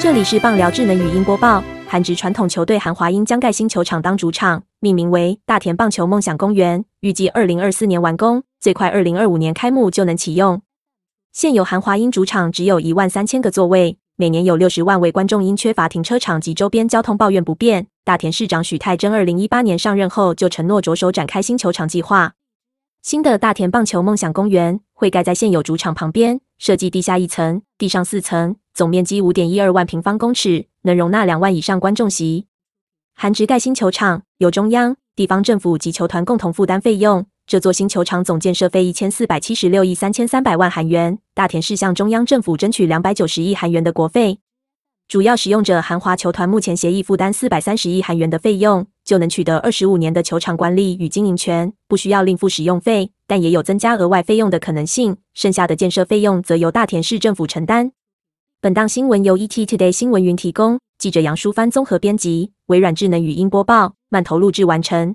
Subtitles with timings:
[0.00, 1.60] 这里是棒聊智能语音播报。
[1.88, 10.62] 韩职传统球队韩华英将盖新球场当主场，命名为大田棒球梦想公园，预计二零二四年完工，最快二零二五年开幕就能启用。
[11.32, 17.88] 现有韩华英主场只有一万三千个座位，每年有六十万位观众因缺乏停车场及周边交通抱怨不便。
[18.04, 22.34] 大田市长许泰珍二零一八年上任后就承诺着手展开新球场计划。
[23.02, 28.54] 新的大田棒球梦想公园会盖在现有主场旁边，设计地下一层，地上四层。
[28.78, 32.46] 总面积五点一二万平方公尺，能容纳两万以上观众席。
[33.12, 37.26] 韩职盖新球场由中央、地方政府及球团共同负担费用。
[37.44, 41.18] 这座新球场总建设费一千四百七十六亿三千三百万韩元。
[41.34, 44.38] 大田市向中央政府争取两百九十亿韩元的国费。
[45.08, 55.16] 主要使用者韩华球团目前协议负担四百三十亿韩元的费用，就能取得二十五年的球场管理与经营权，不需要另付使用费，但也有增加额外费用的可能性。
[55.34, 57.90] 剩下的建设费用则由大田市政府承担。
[58.60, 65.14] 本档新闻由 ET Today 新闻云提供，记者杨淑帆综合编辑，微软智能语音播报，慢投录制完成。